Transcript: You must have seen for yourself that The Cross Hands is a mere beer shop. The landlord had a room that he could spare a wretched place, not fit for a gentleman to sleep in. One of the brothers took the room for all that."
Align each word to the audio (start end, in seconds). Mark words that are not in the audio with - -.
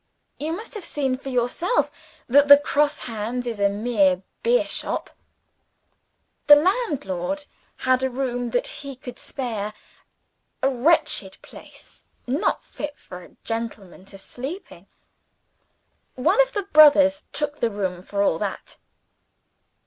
You 0.39 0.51
must 0.53 0.73
have 0.73 0.83
seen 0.83 1.15
for 1.15 1.29
yourself 1.29 1.91
that 2.27 2.47
The 2.47 2.57
Cross 2.57 3.01
Hands 3.01 3.45
is 3.45 3.59
a 3.59 3.69
mere 3.69 4.23
beer 4.41 4.67
shop. 4.67 5.11
The 6.47 6.55
landlord 6.55 7.45
had 7.85 8.01
a 8.01 8.09
room 8.09 8.49
that 8.49 8.65
he 8.65 8.95
could 8.95 9.19
spare 9.19 9.75
a 10.63 10.69
wretched 10.71 11.37
place, 11.43 12.03
not 12.25 12.63
fit 12.63 12.97
for 12.97 13.21
a 13.21 13.35
gentleman 13.43 14.03
to 14.05 14.17
sleep 14.17 14.71
in. 14.71 14.87
One 16.15 16.41
of 16.41 16.53
the 16.53 16.63
brothers 16.63 17.25
took 17.31 17.59
the 17.59 17.69
room 17.69 18.01
for 18.01 18.23
all 18.23 18.39
that." 18.39 18.77